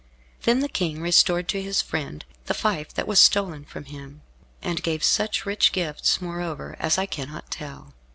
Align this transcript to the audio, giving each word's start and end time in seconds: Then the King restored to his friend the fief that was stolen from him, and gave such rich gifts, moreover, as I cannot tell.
Then 0.45 0.61
the 0.61 0.67
King 0.67 0.99
restored 0.99 1.47
to 1.49 1.61
his 1.61 1.83
friend 1.83 2.25
the 2.47 2.55
fief 2.55 2.91
that 2.95 3.05
was 3.07 3.19
stolen 3.19 3.65
from 3.65 3.83
him, 3.85 4.21
and 4.63 4.81
gave 4.81 5.03
such 5.03 5.45
rich 5.45 5.71
gifts, 5.71 6.19
moreover, 6.19 6.75
as 6.79 6.97
I 6.97 7.05
cannot 7.05 7.51
tell. 7.51 7.93